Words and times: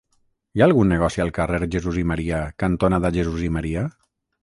Hi 0.55 0.63
ha 0.63 0.65
algun 0.67 0.89
negoci 0.91 1.23
al 1.27 1.29
carrer 1.35 1.61
Jesús 1.77 2.01
i 2.05 2.07
Maria 2.15 2.43
cantonada 2.67 3.15
Jesús 3.19 3.49
i 3.51 3.55
Maria? 3.61 3.89